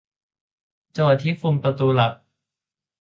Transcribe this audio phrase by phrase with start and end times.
[0.95, 2.13] จังหวัดที่คุมประตูหลัก